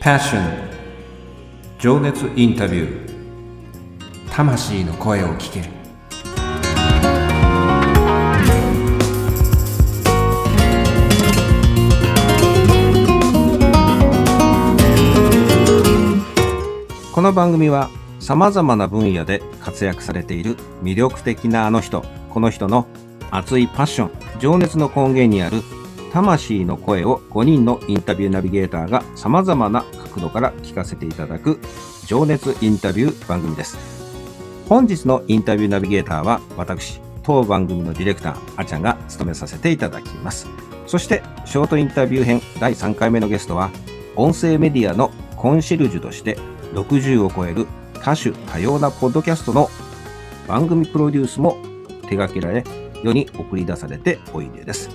[0.00, 0.40] Passion.
[1.78, 4.30] 情熱インタビュー。
[4.30, 5.66] 魂の声を聞ける。
[17.12, 17.90] この番組は
[18.20, 22.86] さまざまな分野で活躍されている魅力的なあの人この人の
[23.30, 25.60] 熱いパッション情熱の根源にある
[26.12, 31.60] 魂の声を5人のインタビューナビゲーターが様々な角度から聞かせていただく
[32.06, 33.78] 情熱インタビュー番組です。
[34.68, 40.48] 本日のインタビューナビゲーターは私、当番組のディレクター、あちゃんが務めさせていただきます。
[40.86, 43.70] そして、ショートインタビュー編第3回目のゲストは、
[44.16, 46.36] 音声メディアのコンシェルジュとして
[46.72, 47.66] 60を超える
[48.02, 49.68] 多種多様なポッドキャストの
[50.46, 51.58] 番組プロデュースも
[52.02, 52.64] 手掛けられ、
[53.04, 54.90] 世に送り出されておいでです。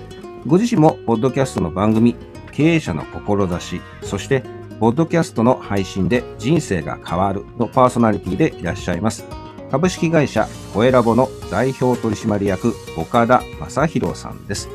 [0.48, 2.16] ご自身も、ポッドキャストの番組、
[2.52, 4.44] 経営者の志、そして、
[4.80, 9.26] ポッドキャストの配信で人生が変わるのパーソナリティでいらっしゃいます。
[9.72, 14.70] 株式会社コエラボの代表取締役、岡田正宏さんです。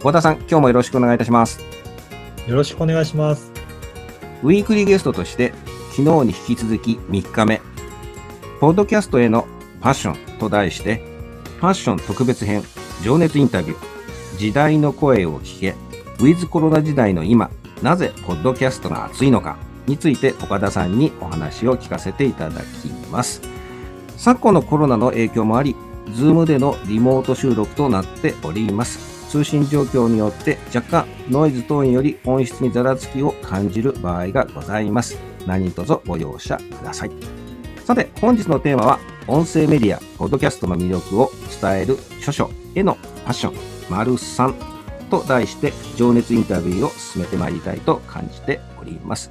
[0.00, 1.60] 岡田さん、今日もよろしくお願いいたします。
[2.48, 3.52] よろしくお願いします。
[4.42, 5.52] ウィークリーゲストとして、
[5.92, 7.60] 昨日に引き続き3日目、
[8.58, 9.46] ポッドキャストへの
[9.80, 11.00] パッションと題して、
[11.60, 12.64] パッション特別編、
[13.04, 13.91] 情熱インタビュー、
[14.38, 15.74] 時代の声を聞け、
[16.20, 17.50] ウィズコロナ時代の今、
[17.82, 23.42] なぜポッドキャストが熱いのかについて岡田さんにお話を聞かせていただきます。
[24.16, 25.74] 昨今のコロナの影響もあり、
[26.14, 29.28] ズームでのリモート収録となっております。
[29.28, 35.18] 通信状況によって若干ノイズ等により音質にざらつきを感じる場合がございます。
[35.46, 37.10] 何卒ご容赦ください。
[37.84, 43.71] さて、本日のテーマは、音声メディア、ポッドキャストの魅力を伝える著書へのパッション。
[43.90, 44.54] 丸3
[45.10, 49.30] と題して情熱インタビューを進めてまいりたいと感じております。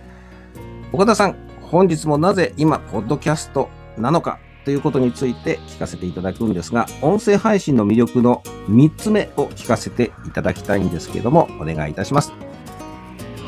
[0.94, 12.34] 岡田さん、本日もなぜ今、ポッドキャストなのかということについて聞かせていただくんですが、音声配信の魅力の3つ目を聞かせていただきたいんですけども、お願いいたします。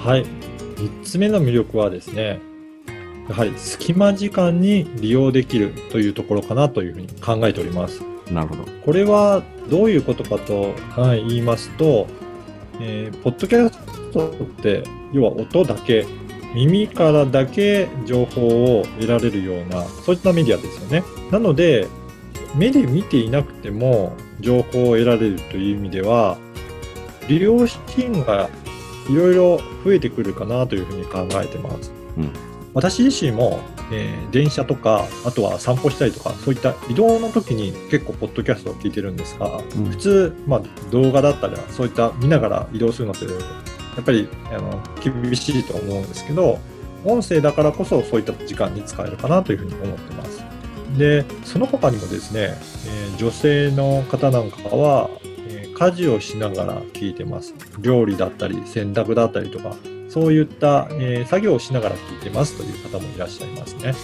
[0.03, 0.25] はい。
[0.77, 2.41] 3つ目の魅力はですね、
[3.29, 8.12] やはり隙間時間に利用できるというところかなというふうに考えております。
[8.31, 8.65] なるほど。
[8.85, 12.07] これはどういうことかと、はい、言いますと、
[12.79, 13.79] えー、ポッドキャス
[14.11, 16.05] トって、要は音だけ、
[16.53, 21.03] 耳からだけ情報を得られるような、そういったメディアですよね。
[21.31, 21.87] なので、
[22.55, 26.37] 目で見ていなくても情報を得られるという意味では、
[27.27, 28.49] 利用資金が
[29.09, 31.91] いろいろ増えてくるかなというふうに考えてます。
[32.17, 32.29] うん、
[32.73, 33.59] 私自身も
[33.91, 40.61] えー、電車とか、あとは散歩したりとか、そういった移動の時に結構、ポッドキャストを聞いてるんですが、うん、普通、まあ、
[40.91, 46.59] 動画だったりは、そういった見ながら移動するのって、やっぱりあの厳しいと思うんですけど、
[47.05, 50.43] 音声だからこそそういった時間に使えるかなというふうに思ってます。
[50.97, 52.55] で、その他にもですね、
[52.87, 55.09] えー、女性の方なんかは、
[55.47, 57.53] えー、家事をしながら聞いてます。
[57.79, 59.75] 料理だったり、洗濯だったりとか、
[60.13, 63.95] そういった、えー、作業をしながら聞いてますという方もいらっしゃいますね。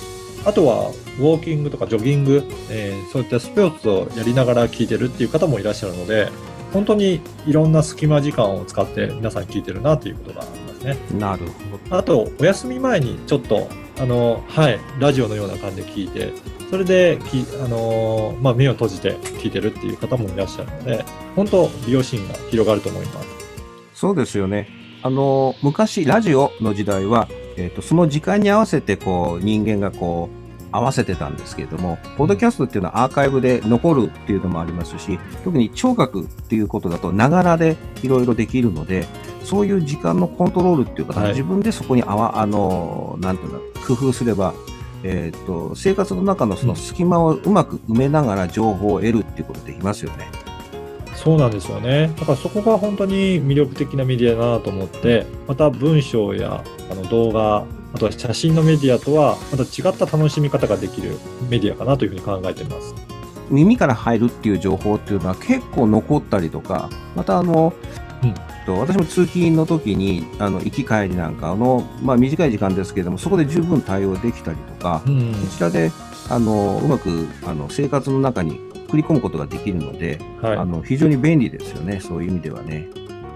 [0.43, 6.29] あとは、ウォーキングとかジョギング、えー、そういったスポーツをやりながら聞いてるっていう方もいらっしゃるので、
[6.73, 10.97] 本当にいろんな隙間時間を使って皆さん聞いてるなということがありますね。
[11.19, 11.97] なるほど。
[11.97, 13.67] あと、お休み前にちょっと、
[13.99, 16.33] あの、はい、ラジオのような感じで聞いて、
[16.71, 21.05] それでき、あのまあ、目を閉じて聞いてるっていう方もいらっしゃるので、
[21.35, 23.27] 本当、利用シーンが広がると思います。
[23.93, 24.78] そうですよね。
[25.01, 30.39] あの、昔、ラジオの時代は、えっ、ー、と、その時間に合わせて、こう、人間がこう、
[30.71, 39.07] 合わせてたんですけれども、ポッドキャストっていうのはアーカイブで残るっていうのもありますし、特に聴覚っていうことだと、ながらでいろいろできるので、
[39.43, 44.53] そういう時間のコントロールっていうか、はい、自分でそこにあわ、あの、なんていうの、工夫すれば、
[45.03, 50.27] えっ、ー、と、生活の中のその隙間をうまく埋めながら情報を得るっていうことできますよね。
[51.23, 52.13] そうなんですよね。
[52.17, 61.17] だからそこが本当に魅力的なメディアだなと思って、また文章やあの動画、あとは写真のメディアとはまた違った楽しみ方ができる
[61.49, 62.95] メディアかなというふうに考えています。
[63.49, 67.73] 耳から入るっていう情報っていうのは結構残ったりとか、またあの、
[68.23, 68.33] うん
[68.69, 75.91] と私も通勤の時にあの行き帰りなんかの、まあ、短い時間ですけれどもそこで十分対応できたりとか、うん、こちらで
[76.29, 82.87] あのうまくあの生活の中に送り込むことができるので、はい、あの非常に便利ですよね、そういう意味ではね。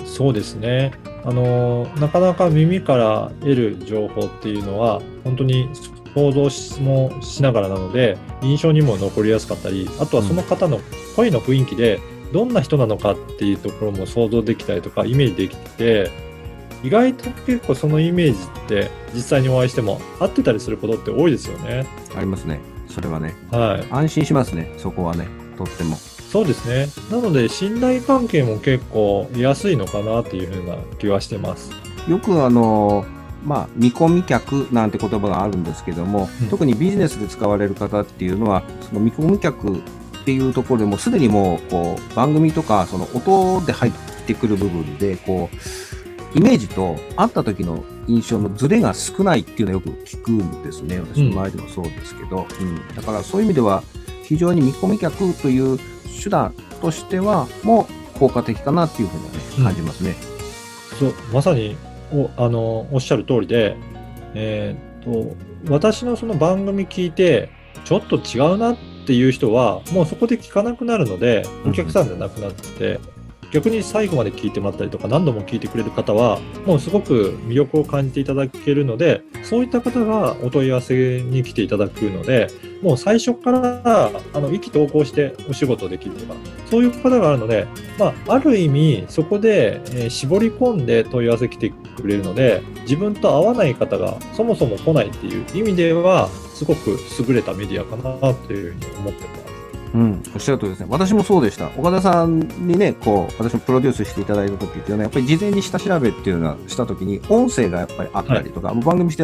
[0.05, 0.91] そうですね
[1.23, 5.69] あのなかなか耳から得る情報っていうのは本当に
[6.13, 10.79] 想像もしながらなので印象にも残りやすかったりあとはその方の
[11.15, 11.99] 声の雰囲気で
[12.33, 16.11] どんな人なのかっていうところも想像できたりとかイメージできて
[16.83, 21.87] 意外と結構そのイメージって実際にお会いしても合ってたりすることって多いですよね。
[22.13, 22.59] ありますね。
[22.89, 23.33] それはね。
[23.51, 23.87] はい。
[23.89, 24.73] 安心しますね。
[24.77, 25.42] そこはね。
[25.53, 25.97] とっても。
[25.97, 26.87] そうですね。
[27.11, 31.71] なので、信頼関係も結構得やすいのかなっていうふうな気はしてます。
[32.07, 33.05] よくあの、
[33.45, 39.79] まあ、見込み客なんて言葉があるんですけども、うん特にビジネスで使われる方っていうのは、その見込み客っ
[40.25, 43.91] ていうところでもすでにもう、こう、番組とか、その音で入っ
[44.25, 50.99] てくる部分で、こう、イメージと会った時の印象のズレが少ないっていうのはよく聞くんですね。
[50.99, 52.47] 私の周りでもそうですけど。
[52.59, 52.95] うん。
[52.95, 53.83] だからそういう意味では、
[54.33, 55.77] 非常に見込み客という
[56.23, 60.15] 手段としては、もう効果的かなっていうふうにはね、うん感じますね。
[60.99, 61.75] そう、まさに、
[62.11, 63.77] お、あの、おっしゃる通りで、
[64.33, 67.49] えーっと、私のその番組聞いて、
[67.85, 72.99] ちょっと違うなっていう人は、もうそこで聞かなくなるので、お客さんじゃなくなって、
[73.53, 82.47] 逆に最後まで聞いてもらったりとか、何度も聞いてくれる方は、もうすごく魅力を感じていただけるので、そういった方がお問い合わせに来ていただくので、
[82.81, 86.33] もう最初から、あの、意気投合してお仕事できるとか、
[86.65, 87.67] そういう方があるので、
[87.99, 99.42] まあ、ある意味、そこで、え絞り込んで問い合わせ来てくれるので、自分と合わない方がそもそも来ないっていう意味では、すごく優れたメディアかなというふうに思ってます。
[99.93, 100.87] うん、おっしゃる通りですね。
[100.89, 101.69] 私もそうでした。
[101.77, 109.23] 岡田さんにね、こう、私もプロデュースしていただいた時っていうのは、やっぱり事前に下調べっていうのはした時に、音声がやっぱりあったりとか、もう番組して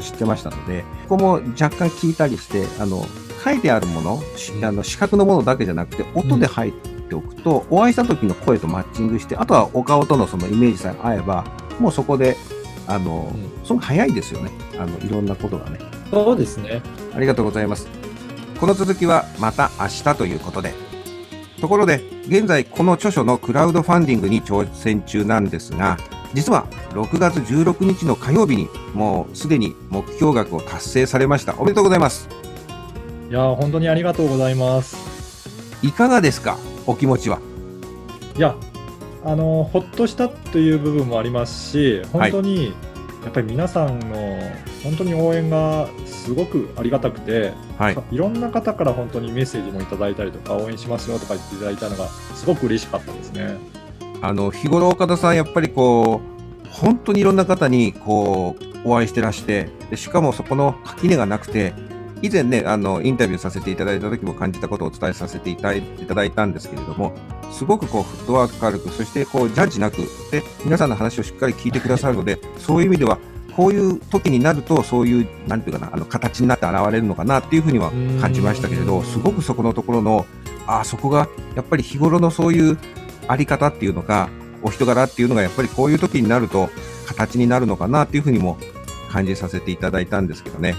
[0.00, 3.06] 知ってましたので、ここも若干聞いたりして、あの、
[3.42, 11.44] 書いてあるもの、しうんあの視覚のものだけじゃなくて、音で入っておくと、お会いした時の声とマッチングして、あとはお顔とのそのイメージさえ合えば、
[11.78, 12.36] もうそこで、
[12.86, 14.50] あの、うんその早いですよね。
[14.78, 15.78] あの、いろんなことがね。
[16.10, 16.82] そうですね。
[17.14, 17.99] ありがとうございます。
[18.60, 20.74] この続きはまた明日ということで。
[21.60, 25.96] ところで、現在この著書のクラウドファンディングに挑戦中なんですが、
[26.34, 31.54] 実は6月16日の火曜日にもうすでに目標額を達成されました。
[31.58, 32.28] おめでとうございます。
[33.30, 35.48] いやー、本当にありがとうございます。
[35.82, 36.58] いかがですか？
[36.86, 37.40] お気持ちは。
[38.36, 38.54] いや、
[39.24, 42.74] あの、ほっとしたという部分もありますし、本当に、
[43.22, 44.38] やっぱり皆さんの
[44.82, 47.96] 本当に応援がすごくありがたくて、はい。
[48.10, 53.58] いろんな方から本当にメッセージもいただいたりとか、応援しますよとか言っていただいたのが、すごく嬉しかったですね。
[54.22, 61.74] あの、日頃岡田さんやっぱりこう、本当にいろんな方にこう、お会いしてらして、でしかもそこの垣根がなくて、
[62.22, 65.72] 以前ね、あの、インタビューさせていただいた時も感じたことをお伝えさせていた
[66.14, 67.12] だいいたんですけれども、
[67.50, 69.96] すごくこう、フットワーク軽く、そしてこう、ジャッジなく、
[70.30, 73.18] で、皆さんの話をしっかり聞いてくださるので、そういう意味では、
[73.56, 77.90] こういう時になると、そういう、なんていうかな、あの、形になって現れるのかなっていうふうには
[78.20, 80.26] 感じましたけれど、うんすごくそこのところの、
[80.66, 82.78] ああ、そこが、やっぱり日頃のそういう
[83.28, 84.28] あり方っていうのか、
[84.62, 86.68] お人柄っていうのがやっぱりこういう時になると
[87.06, 88.58] 形になるのかなっていうふうにも
[89.10, 90.76] 感じさせていただいたんですけどね。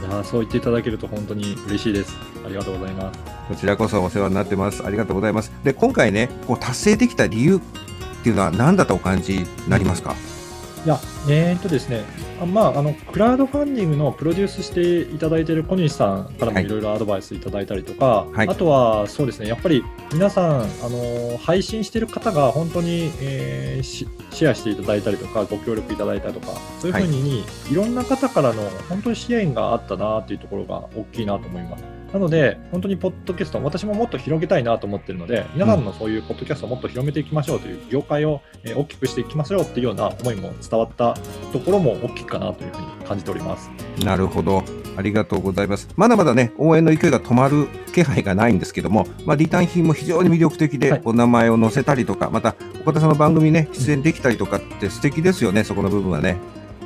[0.00, 2.16] いやそう言っていただけると本当に嬉しいです。
[2.44, 3.20] ありがとうございます。
[3.48, 4.84] こちらこそお世話になってます。
[4.84, 5.52] ありがとうございます。
[5.62, 7.60] で、今回ね、こう達成できた理由っ
[8.22, 10.14] ていうのは何だとお感じになりますか、
[10.84, 10.98] いや、
[11.28, 12.04] えー、っとですね、
[12.40, 16.64] あまあ、あの、クラウドファンディングのプロデュースしていただいている小西さんからもはい。
[16.64, 18.48] いろいろアドバイスいただいたりとか、はい。
[18.48, 31.99] あとはそうですね、やっぱり皆さん、あの、配信している方が本当に、えーしシェアしていただいたりとか、ご協力いただいたりとか、そういうふうに、い、ろんな方からの本当に支援があったなというところが大きいなと思います。
[32.12, 41.14] なので、本当にポッドキャスト、私ももっと広げたいなと思ってるので、皆さんのそういうポッドキャストをもっと広めていきましょうという、業界をえー大きくしていきましょうっていうような思いも伝わった
[41.52, 43.70] ところも大きいかなというふうに感じております。
[44.04, 44.64] なるほど。
[44.96, 45.88] ありがとうございます。
[45.96, 56.36] まだまだね、応援の勢いが止まる気配がないんですけども、まあ、リターン品も非常に魅力的で、はいお名前を載せたりとか、また、岡田さんの番組ね、出演できたりとかって素敵ですよね、そこの部分はね。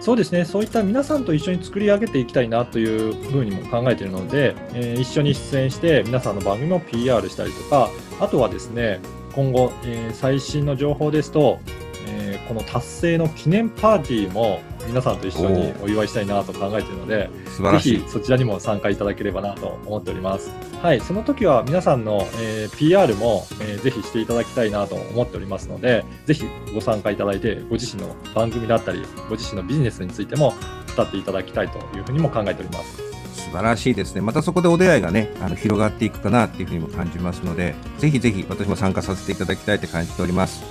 [0.05, 7.89] そうですね、そういった皆さんと一緒に作り上げていきたいなというふうにも考えているので、えー一緒に出演して皆さんの番組も PR したりとか、
[8.21, 9.01] あとはですね、
[9.35, 11.59] 今後、えー最新の情報ですと、
[12.07, 18.11] えーこの達成の記念パーティーも皆さんと一緒にお祝いしたいなと考えているので、素晴らしいぜひ。
[18.11, 20.51] そちらにも参加いただければなと思っております。
[20.83, 30.55] はい、その時は皆さんの、えー PR も、えーぜひしていただきたいなと思っておりますので、ぜひご参加いただいて、ご自身の番組だったり、ご自身のビジネスについても
[30.97, 32.97] 語っていただきたいというふうにも考えております。
[33.35, 34.21] 素晴らしいですね。
[34.21, 40.63] またそこでお出会いがね、あの広がっていくかなっていうふうにも感じますので、ぜひぜひ私も参加させていただきたいって感じております。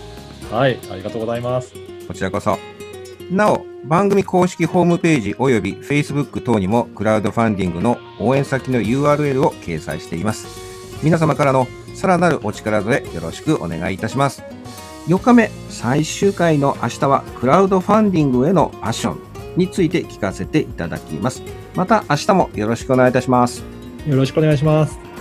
[0.52, 1.74] はい、ありがとうございます。
[2.08, 2.83] こちらこそ。
[3.32, 10.48] なお、番組公式ホームページおよび Facebook 等にもクラウドファンディングの応援先の URL を掲載しています。
[11.04, 14.44] 皆様からのさらなるお力添えよろしくお願いいたします。
[15.08, 19.20] 4日目、最終回の明日はクラウドファンディングへのパッション
[19.58, 21.44] について聞かせていただきます。
[21.76, 23.64] また明日もよろしくお願いいたします。
[24.08, 25.13] よろしくお願いします。